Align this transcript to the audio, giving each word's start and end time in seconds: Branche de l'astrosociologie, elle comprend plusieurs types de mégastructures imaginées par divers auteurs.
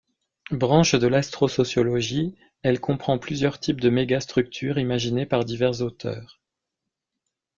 Branche 0.49 0.95
de 0.95 1.05
l'astrosociologie, 1.05 2.33
elle 2.63 2.79
comprend 2.79 3.19
plusieurs 3.19 3.59
types 3.59 3.79
de 3.79 3.91
mégastructures 3.91 4.79
imaginées 4.79 5.27
par 5.27 5.45
divers 5.45 5.83
auteurs. 5.83 6.41